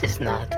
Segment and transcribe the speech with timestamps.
[0.00, 0.57] This is not.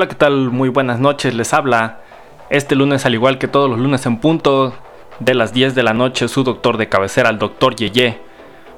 [0.00, 0.48] Hola, ¿qué tal?
[0.48, 2.00] Muy buenas noches, les habla
[2.48, 4.72] este lunes al igual que todos los lunes en punto
[5.18, 8.18] de las 10 de la noche su doctor de cabecera, el doctor Yeye.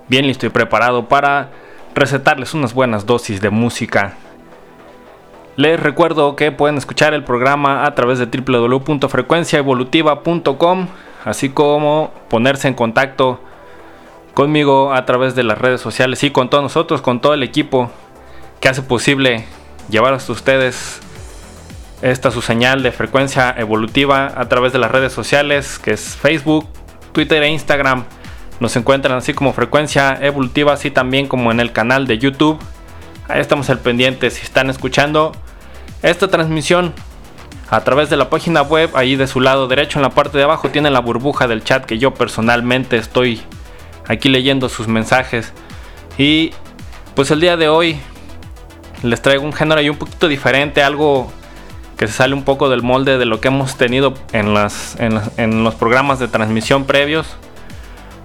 [0.09, 1.51] Bien listo y preparado para
[1.95, 4.15] recetarles unas buenas dosis de música.
[5.55, 10.89] Les recuerdo que pueden escuchar el programa a través de www.frecuenciaevolutiva.com,
[11.25, 13.39] así como ponerse en contacto
[14.35, 17.93] conmigo a través de las redes sociales y con todos nosotros, con todo el equipo
[18.59, 19.45] que hace posible
[19.89, 21.01] llevar hasta ustedes
[22.03, 26.69] esta su señal de frecuencia evolutiva a través de las redes sociales, que es Facebook,
[27.13, 28.05] Twitter e Instagram.
[28.59, 32.59] Nos encuentran así como frecuencia evolutiva, así también como en el canal de YouTube.
[33.29, 35.33] Ahí estamos al pendiente si están escuchando
[36.03, 36.93] esta transmisión
[37.71, 38.91] a través de la página web.
[38.95, 41.87] Ahí de su lado derecho en la parte de abajo tienen la burbuja del chat
[41.87, 43.41] que yo personalmente estoy
[44.09, 45.53] aquí leyendo sus mensajes.
[46.19, 46.51] Y
[47.15, 48.01] pues el día de hoy
[49.03, 51.33] les traigo un género ahí un poquito diferente, algo
[52.03, 55.63] que se sale un poco del molde de lo que hemos tenido en, las, en,
[55.63, 57.29] los programas de transmisión previos.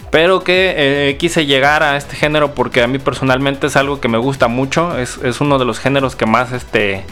[0.09, 0.73] Pero que
[1.09, 4.47] eh, quise llegar a este género porque a mí personalmente es algo que me gusta
[4.47, 4.97] mucho.
[4.97, 7.05] Es, uno de los géneros que más este,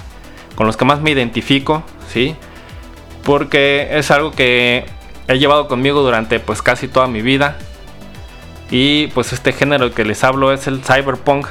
[0.55, 2.35] con los que más me identifico, ¿sí?
[3.23, 4.85] Porque es algo que
[5.27, 7.59] he llevado conmigo durante pues casi toda mi vida.
[8.71, 11.45] Y pues este género que les hablo es el cyberpunk.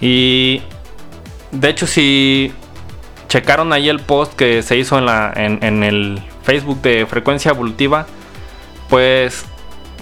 [0.00, 0.62] Y
[1.52, 2.54] de hecho si
[3.28, 8.06] checaron ahí el post que se hizo en, el Facebook de Frecuencia Evolutiva,
[8.88, 9.44] pues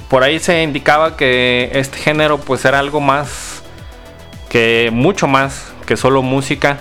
[0.09, 3.63] por ahí se indicaba que este género pues era algo más
[4.49, 6.79] que mucho más que solo música.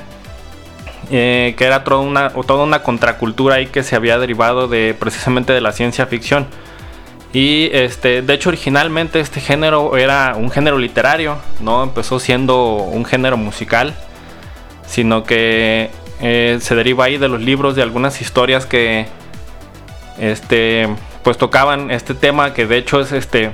[1.11, 5.51] Eh, que era toda una, toda una contracultura ahí que se había derivado de precisamente
[5.51, 6.47] de la ciencia ficción.
[7.33, 13.03] Y este, de hecho originalmente este género era un género literario, no empezó siendo un
[13.05, 13.95] género musical,
[14.85, 15.89] sino que
[16.25, 19.07] eh, se deriva ahí de los libros de algunas historias que
[20.17, 20.87] este
[21.21, 23.51] pues tocaban este tema que de hecho es este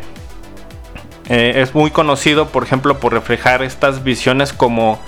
[1.30, 5.00] eh, es muy conocido por ejemplo por reflejar estas visiones como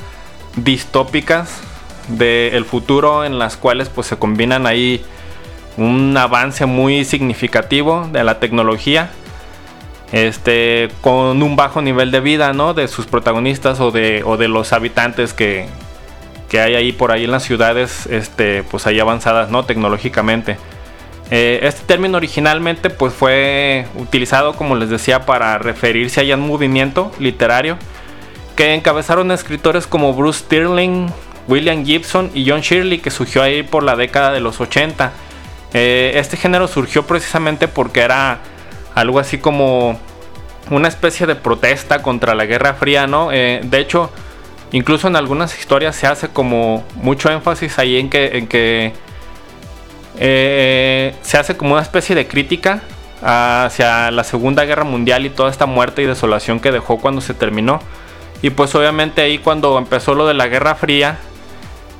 [0.55, 1.61] distópicas
[2.07, 5.05] del futuro en las cuales pues se combinan ahí
[5.77, 9.11] un avance muy significativo de la tecnología
[10.13, 14.47] este con un bajo nivel de vida no de sus protagonistas o de, o de
[14.47, 15.67] los habitantes que,
[16.51, 19.63] que hay ahí por ahí en las ciudades, este, pues ahí avanzadas, ¿no?
[19.63, 20.57] Tecnológicamente.
[21.29, 27.09] Eh, este término originalmente pues fue utilizado, como les decía, para referirse a un movimiento
[27.19, 27.77] literario
[28.57, 31.07] que encabezaron escritores como Bruce Stirling,
[31.47, 35.13] William Gibson y John Shirley, que surgió ahí por la década de los 80.
[35.73, 38.39] Eh, este género surgió precisamente porque era
[38.93, 39.97] algo así como
[40.69, 43.31] una especie de protesta contra la Guerra Fría, ¿no?
[43.31, 44.11] Eh, de hecho,
[44.71, 48.93] Incluso en algunas historias se hace como mucho énfasis ahí en que,
[50.17, 52.81] eh, se hace como una especie de crítica
[53.21, 57.33] hacia la Segunda Guerra Mundial y toda esta muerte y desolación que dejó cuando se
[57.33, 57.81] terminó.
[58.41, 61.17] Y pues obviamente ahí cuando empezó lo de la Guerra Fría,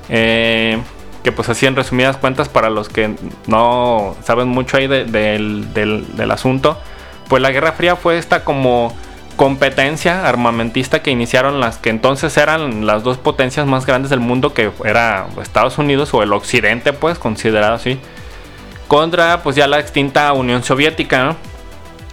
[0.09, 0.79] eh,
[1.23, 3.15] que pues así en resumidas cuentas para los que
[3.47, 6.79] no saben mucho ahí del asunto,
[7.27, 8.95] pues la Guerra Fría fue esta como
[9.41, 14.53] competencia armamentista que iniciaron las que entonces eran las dos potencias más grandes del mundo,
[14.53, 17.97] que era Estados Unidos o el Occidente, pues considerado así,
[18.87, 21.37] contra pues ya la extinta Unión Soviética,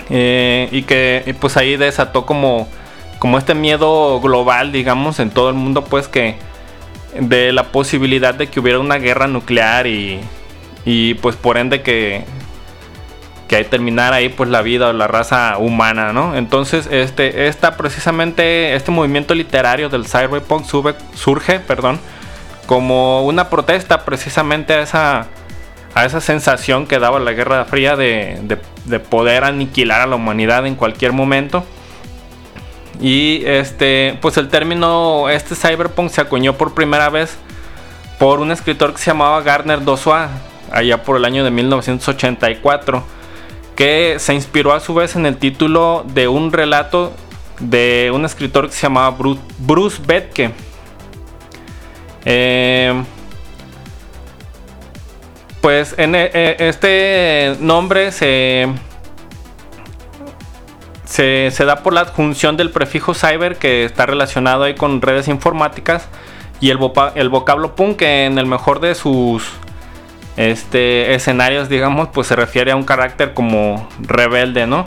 [0.08, 2.66] eh, y que pues ahí desató como,
[3.18, 6.36] como este miedo global, digamos, en todo el mundo, pues que
[7.14, 10.18] de la posibilidad de que hubiera una guerra nuclear y,
[10.86, 12.24] y pues por ende que
[13.48, 16.36] que hay terminar ahí pues la vida o la raza humana, ¿no?
[16.36, 20.66] Entonces, este, esta precisamente, este movimiento literario del cyberpunk
[21.14, 21.98] surge, perdón,
[22.66, 25.26] como una protesta precisamente a esa,
[25.94, 28.38] a esa sensación que daba la Guerra Fría de,
[28.84, 31.64] de, poder aniquilar a la humanidad en cualquier momento.
[33.00, 37.38] Y este, pues el término, este cyberpunk se acuñó por primera vez
[38.18, 40.28] por un escritor que se llamaba Gardner Dozois,
[40.70, 43.17] allá por el año de 1984
[43.78, 47.12] que se inspiró a su vez en el título de un relato
[47.60, 49.16] de un escritor que se llamaba
[49.58, 50.50] Bruce, Betke.
[52.24, 53.04] Eh,
[55.60, 58.66] Pues en e- e- este nombre se,
[61.04, 65.28] se, se da por la adjunción del prefijo cyber que está relacionado ahí con redes
[65.28, 66.08] informáticas
[66.60, 66.78] y el,
[67.14, 69.52] el vocablo punk que en el mejor de sus
[70.38, 74.86] este, escenarios, digamos, pues se refiere a un carácter como rebelde, ¿no?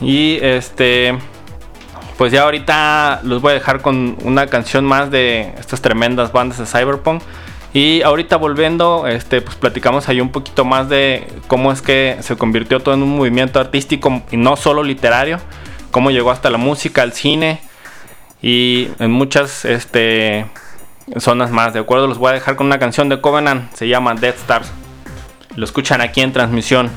[0.00, 1.18] Y este,
[2.16, 6.58] pues ya ahorita los voy a dejar con una canción más de estas tremendas bandas
[6.58, 7.20] de cyberpunk.
[7.72, 12.36] Y ahorita volviendo, este, pues platicamos ahí un poquito más de cómo es que se
[12.36, 15.40] convirtió todo en un movimiento artístico y no solo literario,
[15.90, 17.60] cómo llegó hasta la música, el cine
[18.40, 20.46] y en muchas este,
[21.18, 21.72] zonas más.
[21.72, 24.72] De acuerdo, los voy a dejar con una canción de Covenant, se llama Death Stars.
[25.56, 26.90] Lo escuchan aquí en transmisión.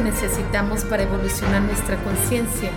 [0.00, 2.70] Necesitamos para evolucionar nuestra conciencia.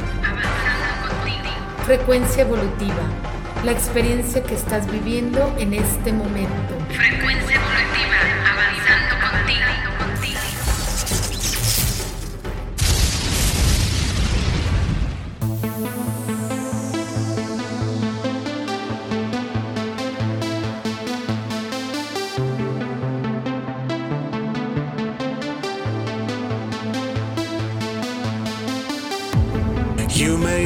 [1.85, 3.03] Frecuencia evolutiva,
[3.63, 6.70] la experiencia que estás viviendo en este momento.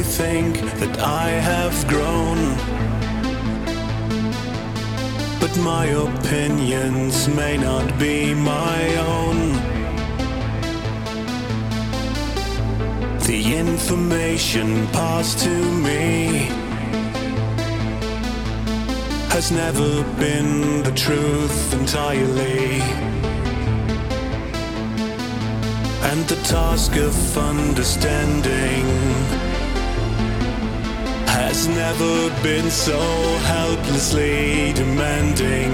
[0.03, 2.55] Think that I have grown,
[5.39, 9.53] but my opinions may not be my own.
[13.25, 15.55] The information passed to
[15.87, 16.49] me
[19.31, 22.81] has never been the truth entirely.
[26.09, 29.44] And the task of understanding
[31.55, 32.99] has never been so
[33.53, 35.71] helplessly demanding.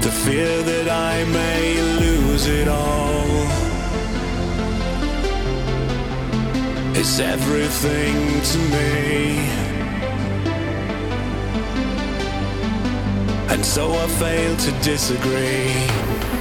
[0.00, 1.64] The fear that I may
[2.04, 3.28] lose it all
[6.96, 8.16] is everything
[8.50, 9.02] to me.
[13.52, 16.31] And so I fail to disagree.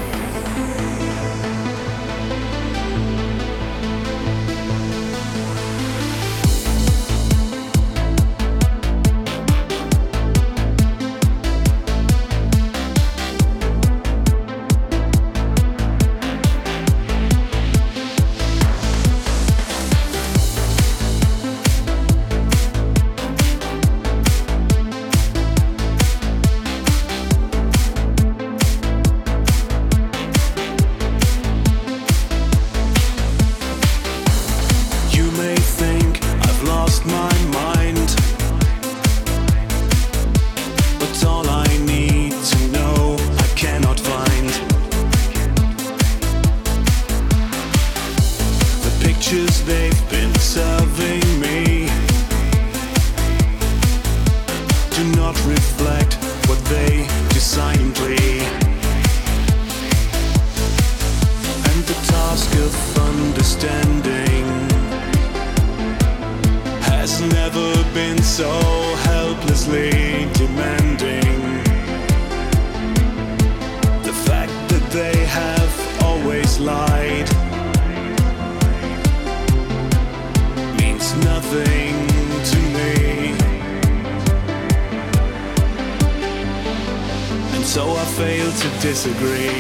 [89.04, 89.51] Disagree.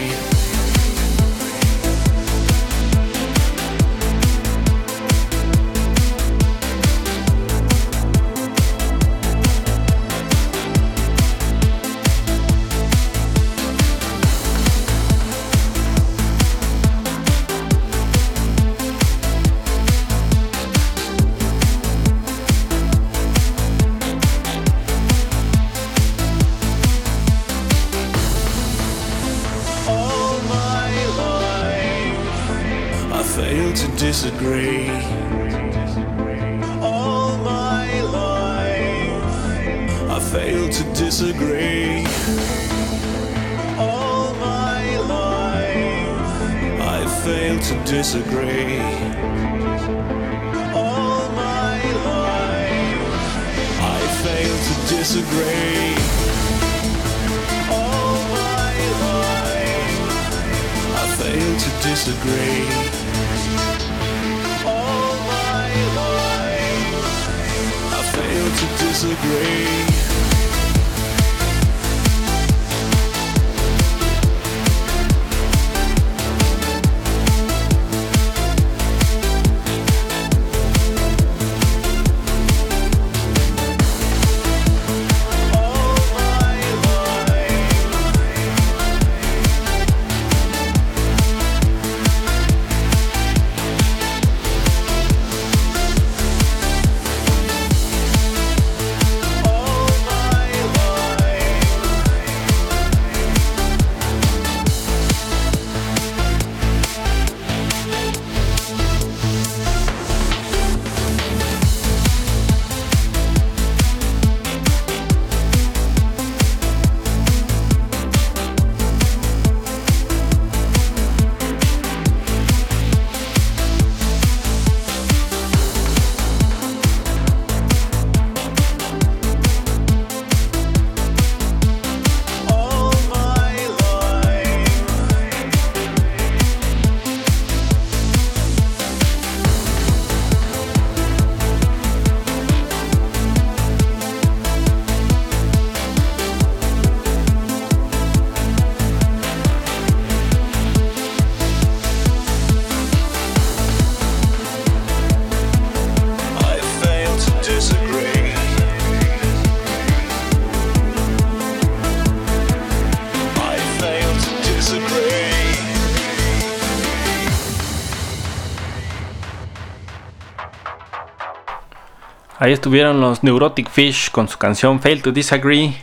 [172.41, 175.75] Ahí estuvieron los Neurotic Fish con su canción Fail to Disagree.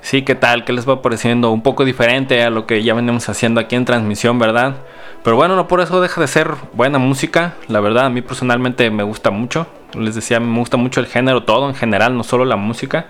[0.00, 0.64] Sí, ¿qué tal?
[0.64, 1.50] ¿Qué les va pareciendo?
[1.50, 4.76] Un poco diferente a lo que ya venimos haciendo aquí en transmisión, ¿verdad?
[5.22, 7.56] Pero bueno, no por eso deja de ser buena música.
[7.66, 9.66] La verdad, a mí personalmente me gusta mucho.
[9.92, 13.04] Les decía, me gusta mucho el género todo en general, no solo la música.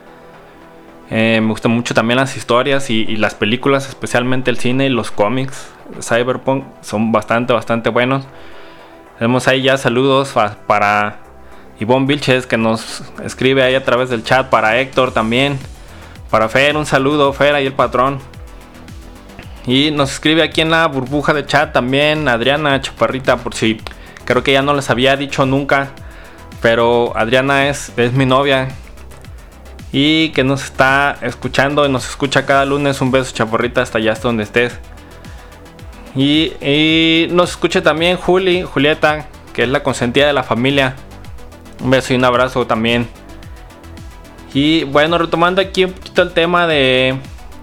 [1.11, 4.88] Eh, me gustan mucho también las historias y, y las películas, especialmente el cine y
[4.88, 5.70] los cómics.
[6.00, 8.26] Cyberpunk son bastante, bastante buenos.
[9.20, 10.35] Tenemos ahí ya saludos
[10.66, 11.27] para
[11.80, 14.48] Ivonne Vilches que nos escribe ahí a través del chat.
[14.48, 15.58] Para Héctor también.
[16.30, 18.18] Para Fer, un saludo, Fer, ahí el patrón.
[19.66, 23.80] Y nos escribe aquí en la burbuja de chat también Adriana Chaparrita, por si
[24.24, 25.90] creo que ya no les había dicho nunca.
[26.60, 28.68] Pero Adriana es, es mi novia.
[29.92, 33.00] Y que nos está escuchando y nos escucha cada lunes.
[33.00, 34.78] Un beso, Chaparrita, hasta allá, hasta donde estés.
[36.14, 40.94] Y, y nos escucha también Juli, Julieta, que es la consentida de la familia.
[41.80, 43.08] Un beso y un abrazo también.
[44.54, 47.18] Y bueno, retomando aquí un poquito el tema de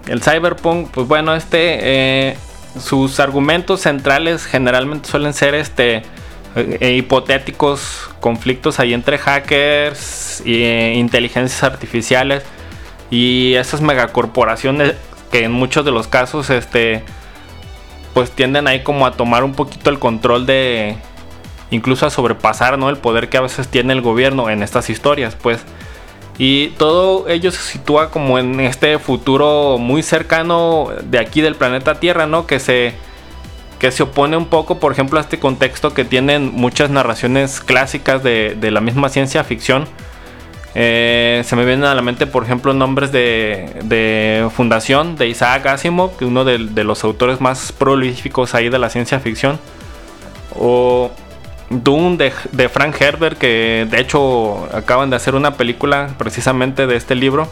[0.06, 2.36] el cyberpunk, pues bueno, este eh,
[2.78, 6.02] sus argumentos centrales generalmente suelen ser este
[6.54, 12.44] eh, hipotéticos conflictos ahí entre hackers y eh, inteligencias artificiales
[13.10, 14.94] y esas megacorporaciones
[15.30, 17.04] que en muchos de los casos este
[18.14, 20.96] pues tienden ahí como a tomar un poquito el control de
[21.70, 22.90] incluso a sobrepasar ¿no?
[22.90, 25.64] el poder que a veces tiene el gobierno en estas historias pues
[26.38, 31.98] y todo ello se sitúa como en este futuro muy cercano de aquí del planeta
[31.98, 32.46] Tierra, ¿no?
[32.46, 32.92] Que se,
[33.78, 38.22] que se opone un poco, por ejemplo, a este contexto que tienen muchas narraciones clásicas
[38.22, 39.86] de, de la misma ciencia ficción.
[40.74, 45.64] Eh, se me vienen a la mente, por ejemplo, nombres de, de Fundación de Isaac
[45.64, 49.58] Asimov, que uno de, de los autores más prolíficos ahí de la ciencia ficción.
[50.54, 51.10] O
[51.68, 57.14] De, de Frank Herbert, que de hecho acaban de hacer una película precisamente de este
[57.14, 57.48] libro.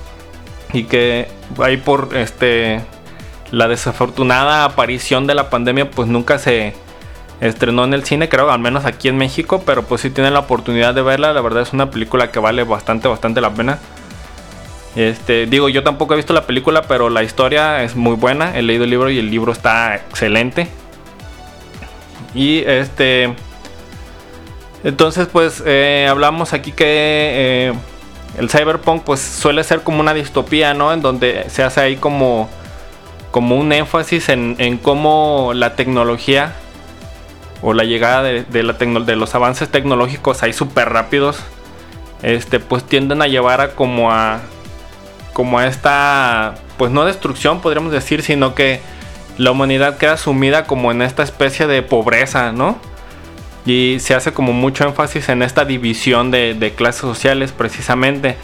[0.73, 2.81] Y que ahí por este
[3.51, 6.75] la desafortunada aparición de la pandemia, pues nunca se
[7.41, 9.63] estrenó en el cine, creo, al menos aquí en México.
[9.65, 12.65] Pero pues si tienen la oportunidad de verla, la verdad es una película que vale
[12.65, 13.79] bastante, bastante la pena.
[14.97, 18.57] Este, digo, yo tampoco he visto la película, pero la historia es muy buena.
[18.57, 20.69] He leído el libro y el libro está excelente.
[22.35, 23.35] Y este.
[24.85, 27.73] Entonces, pues eh, hablamos aquí que eh,
[28.39, 30.93] el cyberpunk pues suele ser como una distopía, ¿no?
[30.93, 32.51] En donde se hace ahí como,
[33.31, 36.55] como un énfasis en, cómo la tecnología
[37.63, 41.39] o la llegada de, de los avances tecnológicos ahí súper rápidos,
[42.23, 44.41] este, pues tienden a llevar a como a
[45.33, 48.81] como a esta, pues no destrucción podríamos decir, sino que
[49.37, 52.79] la humanidad queda sumida como en esta especie de pobreza, ¿no?
[53.67, 58.37] Y se hace como mucho énfasis en esta división de, de clases sociales precisamente.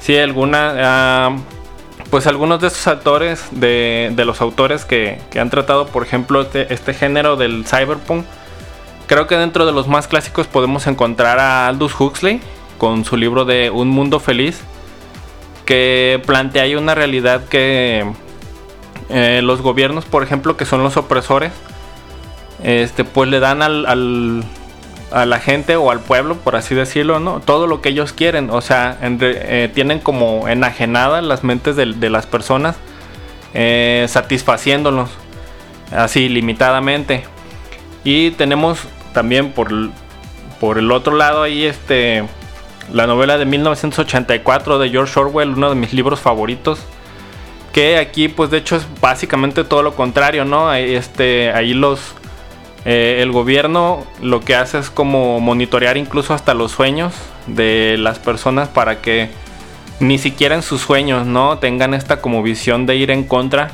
[0.00, 0.74] Sí, alguna...
[0.78, 1.36] ah,
[2.10, 6.40] pues algunos de estos autores, de, de los autores que, que han tratado, por ejemplo,
[6.40, 8.24] este, este género del cyberpunk,
[9.06, 12.40] creo que dentro de los más clásicos podemos encontrar a Aldous Huxley
[12.78, 14.60] con su libro de Un Mundo Feliz,
[15.66, 18.06] que plantea una realidad que
[19.10, 21.52] eh, los gobiernos, por ejemplo, que son los opresores,
[22.62, 24.44] este, pues le dan al, al-
[25.10, 27.40] a la gente o al pueblo, por así decirlo, ¿no?
[27.40, 32.26] Todo lo que ellos quieren, o sea, eh, tienen como enajenadas las mentes de, las
[32.26, 32.76] personas,
[33.54, 35.10] eh, satisfaciéndolos
[35.90, 37.24] así limitadamente.
[38.04, 38.80] Y tenemos
[39.12, 39.70] también por,
[40.60, 42.24] por el otro lado ahí este
[42.92, 46.80] la novela de 1984 de George Orwell, uno de mis libros favoritos.
[47.72, 50.72] Que aquí, pues de hecho, es básicamente todo lo contrario, ¿no?
[50.72, 52.14] Este, ahí los.
[52.84, 57.14] Eh, el gobierno lo que hace es como monitorear incluso hasta los sueños
[57.46, 59.30] de las personas para que
[60.00, 61.58] ni siquiera en sus sueños, ¿no?
[61.58, 63.72] Tengan esta como visión de ir en contra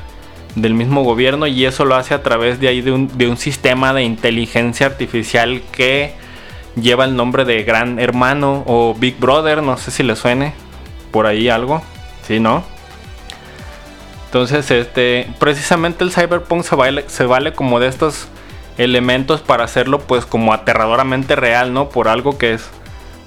[0.55, 4.05] del mismo gobierno y eso lo hace a través de ahí de un, sistema de
[4.05, 6.15] inteligencia artificial que
[6.77, 10.55] lleva el nombre de Gran Hermano o Big Brother, no sé si le suene
[11.11, 11.83] por ahí algo,
[12.27, 12.65] ¿sí, no?
[14.27, 18.29] Entonces, este, precisamente el cyberpunk se vale, se vale como de estos
[18.79, 21.89] elementos para hacerlo pues como aterradoramente real, ¿no?
[21.89, 22.69] Por algo que es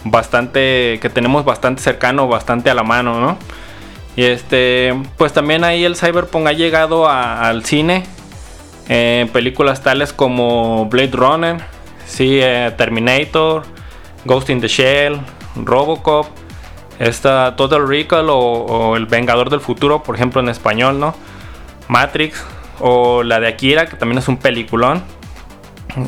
[0.04, 3.38] bastante, que tenemos bastante cercano, bastante a la mano, ¿no?
[4.16, 8.04] Y este, pues también ahí el cyberpunk ha llegado al cine,
[8.90, 11.58] eh, películas tales como Blade Runner,
[12.06, 13.64] sí, eh, Terminator,
[14.26, 15.20] Ghost in the Shell,
[15.56, 16.28] Robocop,
[17.00, 21.14] esta Total Recall o, o El Vengador del Futuro, por ejemplo en español, ¿no?
[21.88, 22.44] Matrix
[22.80, 25.04] o la de Akira, que también es un peliculón.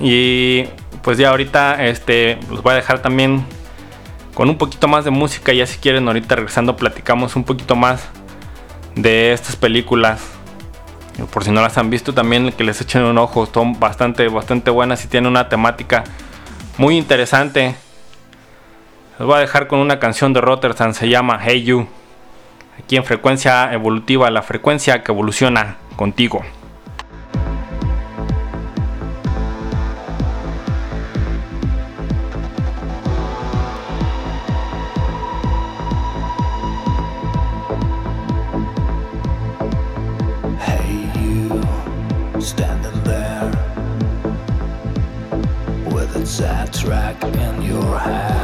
[0.01, 0.65] Y
[1.01, 3.43] pues ya ahorita este los voy a dejar también
[4.33, 5.51] con un poquito más de música.
[5.53, 8.07] Ya si quieren, ahorita regresando, platicamos un poquito más
[8.95, 10.21] de estas películas.
[11.33, 13.45] Por si no las han visto, también que les echen un ojo.
[13.45, 16.03] Son bastante, bastante buenas y tienen una temática
[16.77, 17.75] muy interesante.
[19.17, 21.87] Les voy a dejar con una canción de Rotterdam, se llama Hey You.
[22.81, 26.41] Aquí en frecuencia evolutiva, la frecuencia que evoluciona contigo.
[46.91, 48.38] in your head.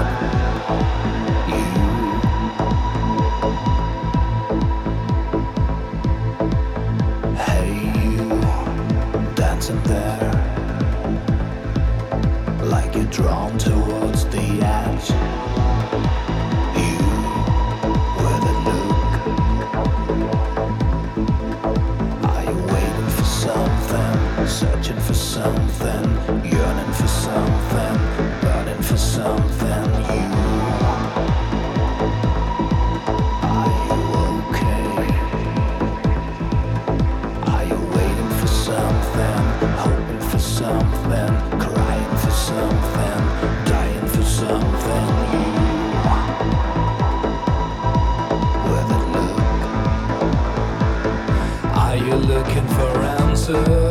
[53.48, 53.85] answer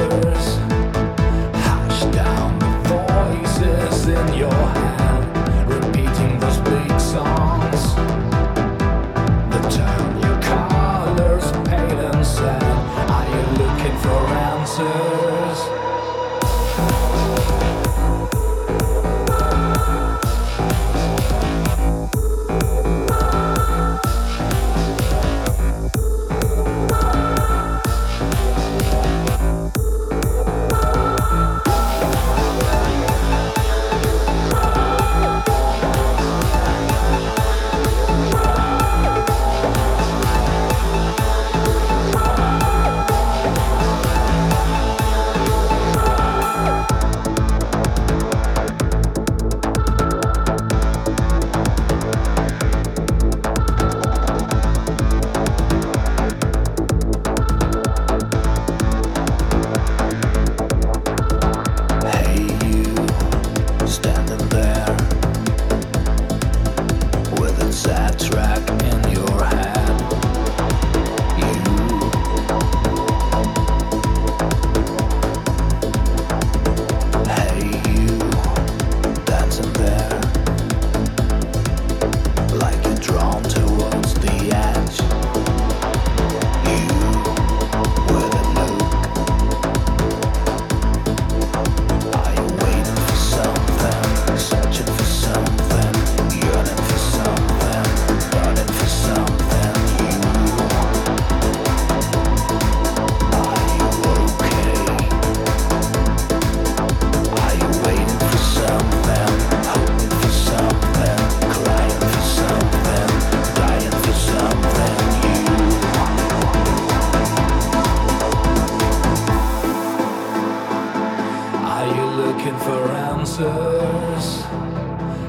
[123.40, 124.42] answers?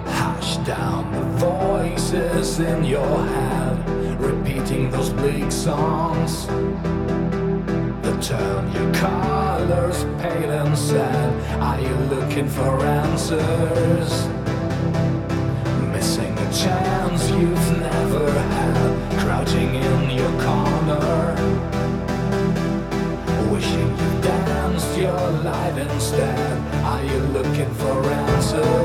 [0.06, 6.46] Hush down the voices in your head, repeating those bleak songs
[8.04, 11.62] that turn your colors pale and sad.
[11.62, 14.28] Are you looking for answers?
[15.91, 21.36] Missing a chance you've never had, crouching in your corner.
[23.52, 26.55] Wishing you danced your life instead.
[26.95, 28.85] Are you looking for answers?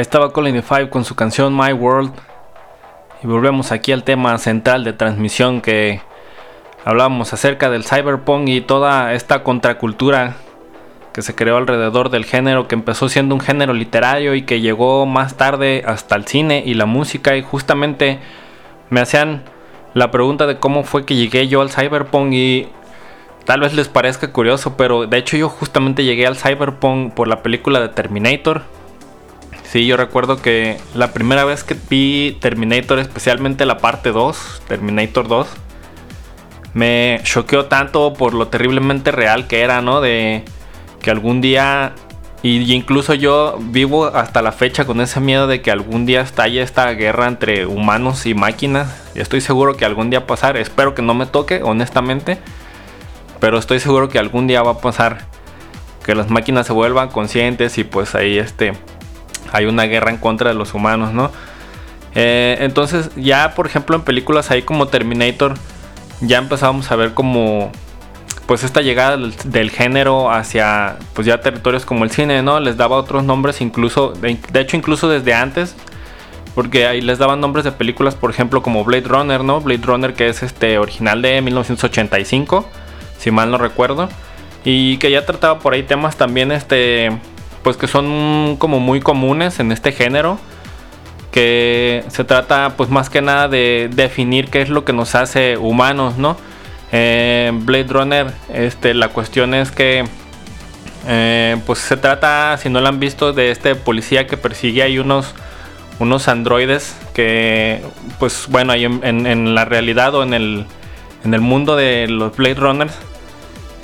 [0.00, 2.14] Ahí estaba Colin Five con su canción My World.
[3.22, 6.00] Y volvemos aquí al tema central de transmisión que
[6.86, 10.36] hablábamos acerca del cyberpunk y toda esta contracultura
[11.12, 15.04] que se creó alrededor del género, que empezó siendo un género literario y que llegó
[15.04, 17.36] más tarde hasta el cine y la música.
[17.36, 18.20] Y justamente
[18.88, 19.42] me hacían
[19.92, 22.68] la pregunta de cómo fue que llegué yo al cyberpunk y
[23.44, 27.42] tal vez les parezca curioso, pero de hecho yo justamente llegué al cyberpunk por la
[27.42, 28.79] película de Terminator.
[29.70, 35.28] Sí, yo recuerdo que la primera vez que vi Terminator, especialmente la parte 2, Terminator
[35.28, 35.46] 2,
[36.74, 40.00] me choqueó tanto por lo terriblemente real que era, ¿no?
[40.00, 40.44] De
[41.00, 41.92] que algún día,
[42.42, 46.62] y incluso yo vivo hasta la fecha con ese miedo de que algún día estalle
[46.62, 49.12] esta guerra entre humanos y máquinas.
[49.14, 52.38] Estoy seguro que algún día pasar, espero que no me toque, honestamente,
[53.38, 55.26] pero estoy seguro que algún día va a pasar
[56.04, 58.72] que las máquinas se vuelvan conscientes y pues ahí este
[59.52, 61.30] hay una guerra en contra de los humanos, ¿no?
[62.14, 65.54] Eh, entonces ya por ejemplo en películas ahí como Terminator
[66.20, 67.70] ya empezábamos a ver como
[68.46, 72.58] pues esta llegada del, género hacia pues ya territorios como el cine, ¿no?
[72.58, 75.76] Les daba otros nombres incluso, de, de hecho incluso desde antes,
[76.56, 79.60] porque ahí les daban nombres de películas, por ejemplo como Blade Runner, ¿no?
[79.60, 82.68] Blade Runner que es este original de 1985,
[83.18, 84.08] si mal no recuerdo,
[84.64, 87.12] y que ya trataba por ahí temas también este
[87.62, 90.38] pues que son como muy comunes en este género
[91.30, 95.56] que se trata pues más que nada de definir qué es lo que nos hace
[95.56, 96.36] humanos, ¿no?
[96.92, 100.04] Eh, Blade Runner, este, la cuestión es que
[101.06, 104.98] eh, pues se trata, si no lo han visto, de este policía que persigue ahí
[104.98, 105.34] unos,
[106.00, 107.80] unos androides que
[108.18, 110.66] pues bueno, en, en- en la realidad o en el,
[111.24, 112.94] en el mundo de los Blade Runners,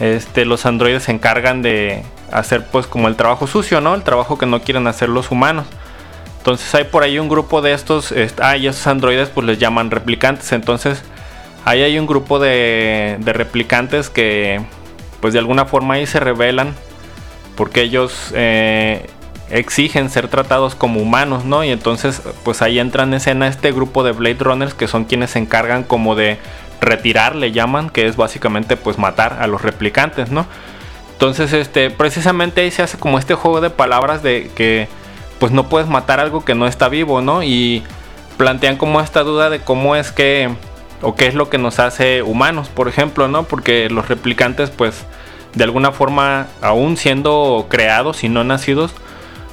[0.00, 2.02] este, los androides se encargan de
[2.32, 3.94] hacer pues como el trabajo sucio, ¿no?
[3.94, 5.66] El trabajo que no quieren hacer los humanos.
[6.38, 9.90] Entonces hay por ahí un grupo de estos, est- ah, y androides pues les llaman
[9.90, 10.52] replicantes.
[10.52, 11.02] Entonces
[11.64, 14.60] ahí hay un grupo de, de replicantes que
[15.20, 16.74] pues de alguna forma ahí se rebelan
[17.56, 19.06] porque ellos eh,
[19.50, 21.64] exigen ser tratados como humanos, ¿no?
[21.64, 25.30] Y entonces pues ahí entra en escena este grupo de Blade Runners que son quienes
[25.30, 26.38] se encargan como de
[26.80, 30.46] retirar, le llaman, que es básicamente pues matar a los replicantes, ¿no?
[31.16, 34.86] Entonces, este, precisamente ahí se hace como este juego de palabras de que
[35.38, 37.42] pues no puedes matar algo que no está vivo, ¿no?
[37.42, 37.82] Y
[38.36, 40.50] plantean como esta duda de cómo es que
[41.00, 43.44] o qué es lo que nos hace humanos, por ejemplo, ¿no?
[43.44, 45.06] Porque los replicantes pues
[45.54, 48.92] de alguna forma aún siendo creados y no nacidos,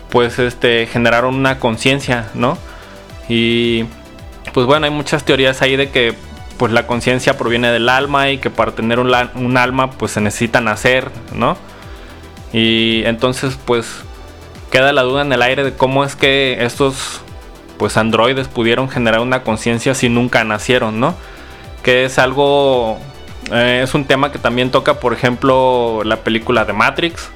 [0.10, 2.58] pues este generaron una conciencia, ¿no?
[3.30, 3.86] Y
[4.54, 6.14] pues bueno, hay muchas teorías ahí de que
[6.58, 10.62] pues la conciencia proviene del alma y que para tener un, alma pues se necesita
[10.62, 11.58] nacer, ¿no?
[12.52, 13.88] Y entonces pues
[14.72, 17.22] queda la duda en el aire de cómo es que estos
[17.78, 21.16] pues androides pudieron generar una conciencia si nunca nacieron, ¿no?
[21.84, 23.00] Que es algo
[23.52, 27.30] eh, es un tema que también toca, por ejemplo, la película de Matrix,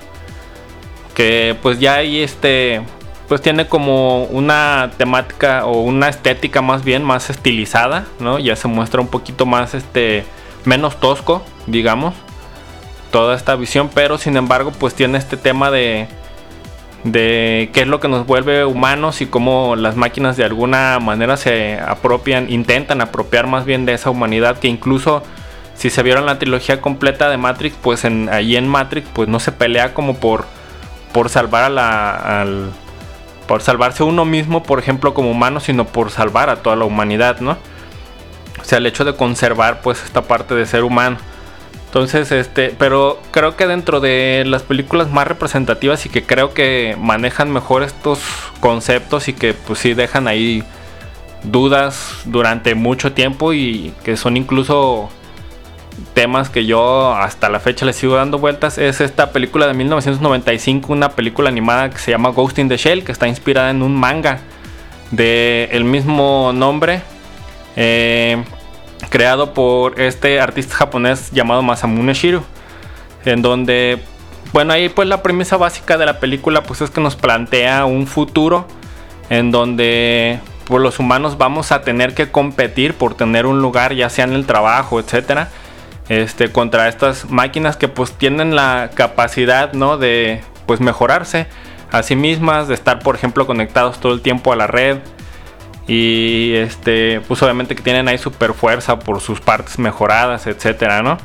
[1.16, 2.82] que pues ya ahí este
[3.28, 8.40] pues tiene como una temática o una estética más bien más estilizada, ¿no?
[8.40, 10.26] Ya se muestra un poquito más este
[10.66, 12.14] menos tosco, digamos,
[13.12, 16.08] toda esta visión, pero sin embargo, pues tiene este tema de
[17.04, 21.38] de qué es lo que nos vuelve humanos y cómo las máquinas de alguna manera
[21.38, 25.24] se apropian, intentan apropiar más bien de esa humanidad que incluso
[25.76, 29.40] si se vieron la trilogía completa de Matrix, pues en, ahí en Matrix pues no
[29.40, 30.46] se pelea como por,
[31.14, 32.72] por salvar a la, al,
[33.48, 37.40] por salvarse uno mismo, por ejemplo, como humano, sino por salvar a toda la humanidad,
[37.40, 37.58] ¿no?
[38.60, 41.18] O sea, el hecho de conservar pues esta parte de ser humano.
[41.86, 46.98] Entonces, este, pero creo que dentro de las películas más representativas y que creo que
[47.00, 48.20] manejan mejor estos
[48.60, 50.64] conceptos y que pues sí dejan ahí
[51.44, 55.10] dudas durante mucho tiempo y que son incluso
[56.14, 60.94] temas que yo hasta la fecha le sigo dando vueltas es esta película de 1995,
[60.94, 63.96] una película animada que se llama Ghost in the Shell, que está inspirada en un
[63.96, 64.40] manga
[65.12, 67.02] de el mismo nombre,
[67.76, 68.44] eh,
[69.10, 72.44] creado por este artista japonés llamado Masamune Shiru,
[73.26, 74.02] en donde,
[74.54, 78.06] bueno, ahí pues la premisa básica de la película pues es que nos plantea un
[78.06, 78.68] futuro
[79.30, 84.10] en donde pues, los humanos vamos a tener que competir por tener un lugar, ya
[84.10, 85.50] sea en el trabajo, etcétera
[86.10, 89.98] este, contra estas máquinas que pues tienen la capacidad ¿no?
[89.98, 91.48] de pues mejorarse
[91.92, 95.00] a sí mismas, de estar por ejemplo conectados todo el tiempo a la red
[95.88, 101.18] y este pues obviamente que tienen ahí super fuerza por sus partes mejoradas, etcétera, ¿no?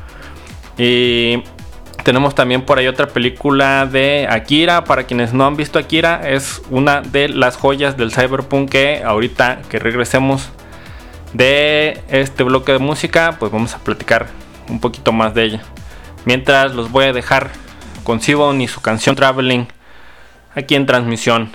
[0.77, 1.43] Y
[2.03, 4.83] tenemos también por ahí otra película de Akira.
[4.83, 9.61] Para quienes no han visto Akira, es una de las joyas del cyberpunk que ahorita
[9.69, 10.49] que regresemos
[11.33, 14.27] de este bloque de música, pues vamos a platicar
[14.69, 15.61] un poquito más de ella.
[16.25, 17.51] Mientras los voy a dejar
[18.03, 19.67] con Sibon y su canción Traveling
[20.55, 21.51] aquí en transmisión.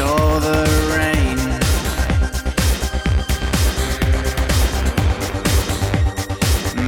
[0.00, 0.64] all the
[0.96, 1.36] rain.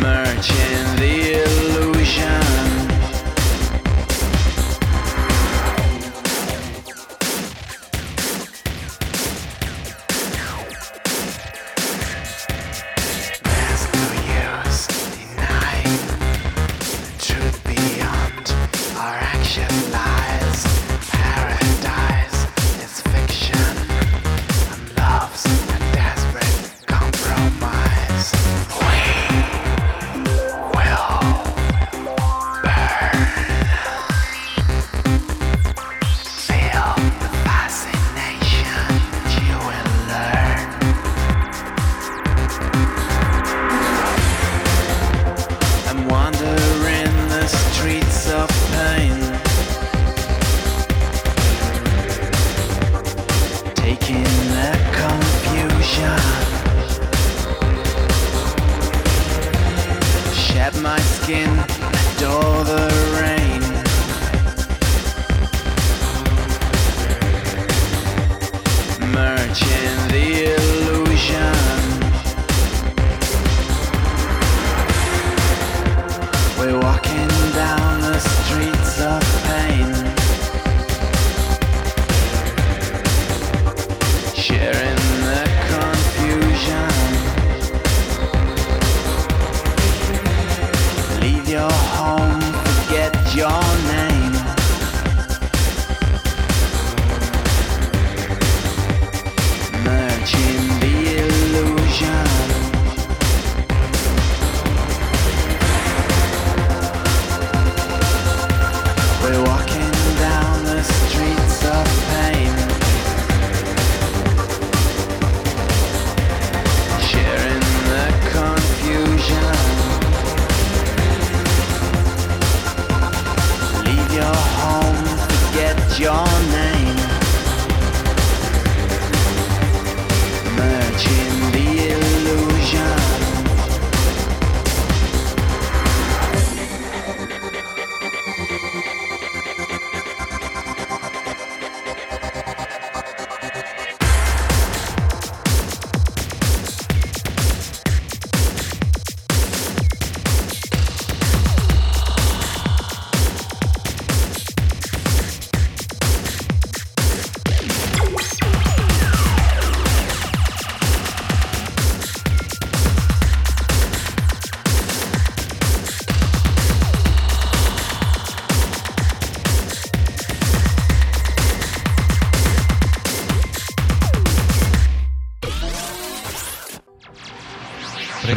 [0.01, 1.02] Merchant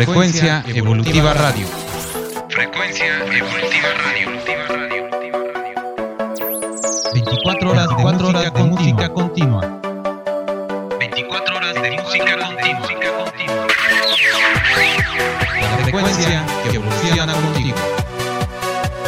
[0.05, 1.65] Frecuencia Evolutiva Radio.
[2.47, 4.39] Frecuencia Evolutiva Radio.
[7.11, 9.81] 24 horas de 4 horas de música continua.
[10.99, 12.87] 24 horas de música continua.
[15.59, 17.77] La frecuencia que evoluciona contigo.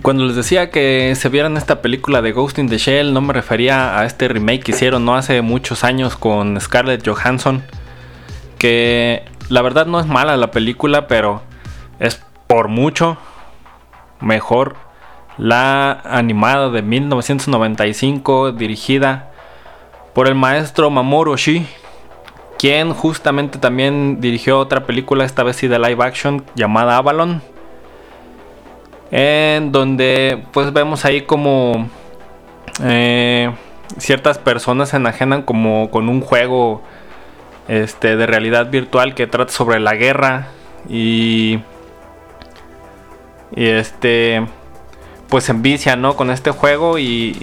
[0.02, 3.34] Cuando les decía que se vieran esta película de Ghost in the Shell, no me
[3.34, 7.64] refería a este remake que hicieron no hace muchos años con Scarlett Johansson.
[8.58, 11.44] Que la verdad no es mala la película, pero
[12.00, 13.18] es por mucho
[14.22, 14.76] mejor
[15.38, 19.32] la animada de 1995 dirigida
[20.16, 21.68] por el maestro Mamoru Oshii,
[22.58, 27.51] quien justamente también dirigió otra película, esta vez sí de live action, llamada Avalon
[29.12, 31.90] en donde pues vemos ahí como
[32.84, 33.52] eh,
[33.98, 36.82] ciertas personas se enajenan como con un juego
[37.68, 40.48] este de realidad virtual que trata sobre la guerra
[40.90, 41.60] y
[43.56, 44.46] y este
[45.30, 46.16] pues se ¿no?
[46.18, 47.38] con este juego y,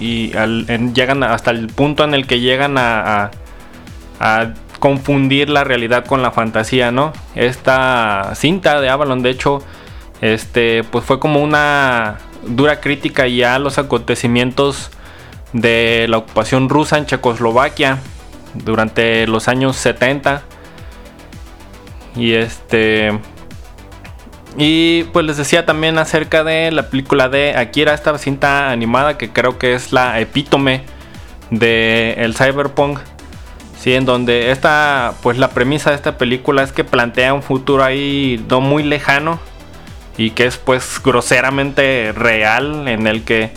[0.93, 3.31] llegan hasta el punto en el que llegan a, a-
[4.19, 7.13] a confundir la realidad con la fantasía, ¿no?
[7.35, 9.63] Esta cinta de Avalon, de hecho,
[10.21, 14.91] este, pues fue como una dura crítica ya a los acontecimientos
[15.53, 17.99] de la ocupación rusa en Checoslovaquia
[18.53, 20.43] durante los años 70.
[22.15, 23.19] Y este.
[24.57, 29.29] Y pues les decía también acerca de la película de Akira, esta cinta animada que
[29.29, 30.81] creo que es la epítome
[31.51, 32.99] de cyberpunk.
[33.77, 37.83] Sí, en donde esta, pues la premisa de esta película es que plantea un futuro
[37.83, 39.39] ahí no muy lejano
[40.19, 43.51] y que es pues groseramente real en el que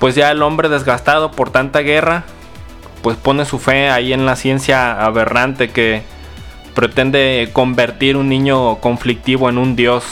[0.00, 2.24] pues ya el hombre desgastado por tanta guerra
[3.00, 6.02] pues pone su fe ahí en la ciencia aberrante que
[6.74, 10.04] pretende convertir un niño conflictivo en un dios.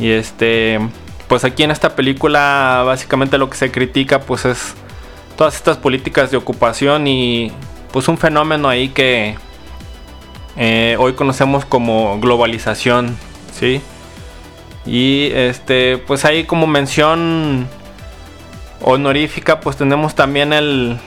[0.00, 0.80] Y este,
[1.28, 4.74] pues aquí en esta película básicamente lo que se critica pues es
[5.36, 7.52] todas estas políticas de ocupación y
[7.92, 9.36] pues un fenómeno ahí que
[10.56, 13.16] eh, hoy conocemos como globalización,
[13.58, 13.80] ¿sí?
[14.86, 17.66] Y este, pues ahí como mención
[18.82, 20.98] honorífica, pues tenemos también el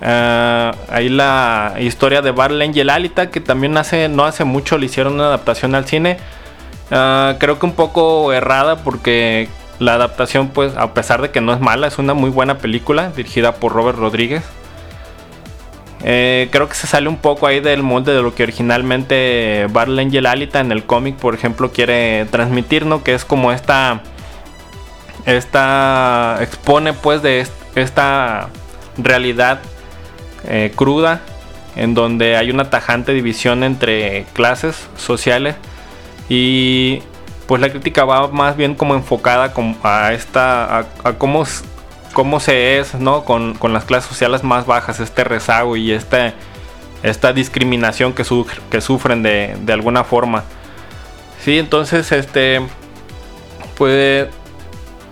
[0.00, 4.86] eh, ahí la historia de Battle Angel Alita, que también hace, no hace mucho le
[4.86, 6.18] hicieron una adaptación al cine.
[6.90, 11.52] Ah, creo que un poco errada porque la adaptación, pues, a pesar de que no
[11.52, 14.42] es mala, es una muy buena película dirigida por Robert Rodríguez.
[16.04, 20.02] Eh, creo que se sale un poco ahí del molde de lo que originalmente Battle
[20.02, 23.04] Angel Alita en el cómic, por ejemplo, quiere transmitir, ¿no?
[23.04, 24.00] Que es como esta.
[25.26, 26.38] Esta.
[26.40, 28.48] expone, pues, de est- esta
[28.98, 29.60] realidad
[30.48, 31.20] eh, cruda,
[31.76, 35.54] en donde hay una tajante división entre clases sociales
[36.28, 37.02] y
[37.46, 41.44] pues la crítica va más bien como enfocada a esta a, cómo,
[42.12, 46.34] cómo se es no con, con las clases sociales más bajas este rezago y este
[47.02, 50.44] esta discriminación que, su- que sufren de, de alguna forma
[51.44, 52.60] sí entonces este
[53.76, 54.28] pues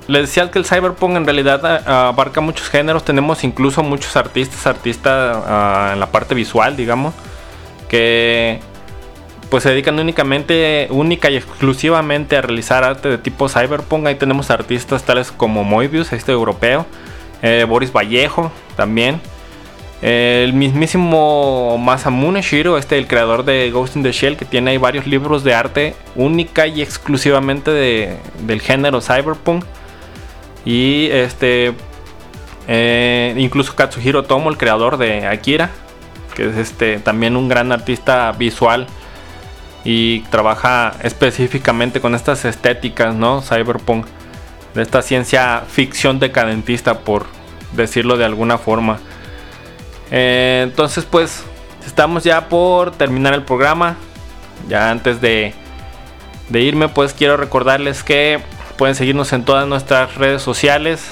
[0.06, 3.04] les decía que el cyberpunk en realidad ah, abarca muchos géneros.
[3.04, 7.14] Tenemos incluso muchos artistas, artistas ah, en la parte visual, digamos,
[7.88, 8.60] que
[9.50, 14.06] pues se dedican únicamente, única y exclusivamente a realizar arte de tipo cyberpunk.
[14.06, 16.86] Ahí tenemos artistas tales como Moebius, este europeo,
[17.42, 19.20] eh, Boris Vallejo también.
[20.02, 24.70] Eh, el mismísimo Masamune Shiro, este el creador de Ghost in the Shell, que tiene
[24.70, 29.64] ahí varios libros de arte única y exclusivamente de- del género cyberpunk.
[30.64, 31.72] Y este
[32.68, 35.70] eh, incluso Katsuhiro Tomo, el creador de Akira,
[36.36, 38.86] que es este también un gran artista visual
[39.84, 43.42] y trabaja específicamente con estas estéticas, ¿no?
[43.42, 44.06] Cyberpunk,
[44.74, 47.26] de esta ciencia ficción decadentista, por
[47.72, 48.98] decirlo de alguna forma.
[50.10, 51.44] Eh, entonces, pues,
[51.86, 53.96] estamos ya por terminar el programa.
[54.68, 55.54] Ya antes de,
[56.50, 58.40] de irme, pues quiero recordarles que
[58.76, 61.06] pueden seguirnos en todas nuestras redes sociales.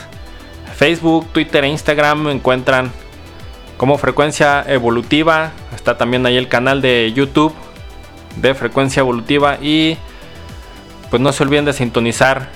[0.76, 2.92] Facebook, Twitter e Instagram me encuentran
[3.78, 5.52] como Frecuencia Evolutiva.
[5.74, 7.54] Está también ahí el canal de YouTube
[8.40, 9.58] de Frecuencia Evolutiva.
[9.60, 9.98] Y
[11.10, 12.48] pues no se olviden de sintonizar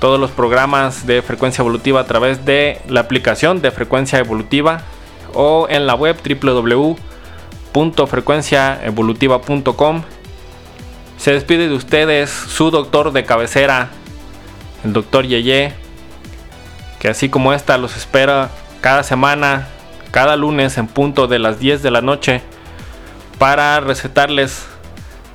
[0.00, 4.82] todos los programas de Frecuencia Evolutiva a través de la aplicación de Frecuencia Evolutiva
[5.34, 6.16] o en la web
[7.72, 10.02] www.frecuenciaevolutiva.com.
[11.18, 13.90] Se despide de ustedes su doctor de cabecera,
[14.84, 15.74] el doctor Yeye,
[16.98, 19.68] que así como esta los espera cada semana,
[20.10, 22.40] cada lunes en punto de las 10 de la noche,
[23.40, 24.66] para recetarles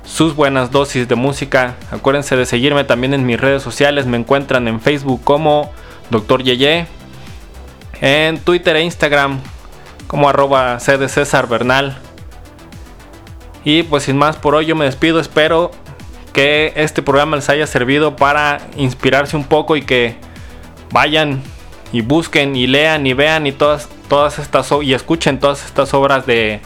[0.04, 1.74] sus buenas dosis de música.
[1.90, 5.72] Acuérdense de seguirme también en mis redes sociales, me encuentran en Facebook como
[6.10, 6.44] Dr.
[6.44, 6.86] Yeye,
[8.00, 9.40] en Twitter e Instagram
[10.06, 11.98] como arroba César Bernal.
[13.64, 15.72] Y pues sin más por hoy yo me despido, espero
[16.32, 20.14] que este programa les haya servido para inspirarse un poco y que
[20.92, 21.42] vayan
[21.90, 26.24] y busquen y lean y vean y todas, todas estas y escuchen todas estas obras
[26.24, 26.60] de,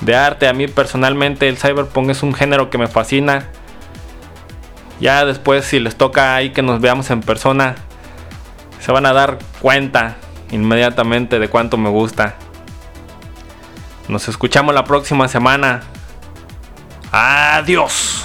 [0.00, 0.48] de arte.
[0.48, 3.48] A mí personalmente el cyberpunk es un género que me fascina.
[5.00, 7.74] Ya después si les toca ahí que nos veamos en persona,
[8.80, 10.16] se van a dar cuenta
[10.50, 12.36] inmediatamente de cuánto me gusta.
[14.08, 15.82] Nos escuchamos la próxima semana.
[17.10, 18.24] Adiós.